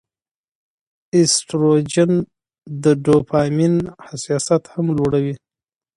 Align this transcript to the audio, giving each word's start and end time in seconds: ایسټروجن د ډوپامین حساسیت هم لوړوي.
ایسټروجن 1.15 2.11
د 2.83 2.85
ډوپامین 3.03 3.75
حساسیت 4.07 4.63
هم 4.73 4.85
لوړوي. 4.97 5.35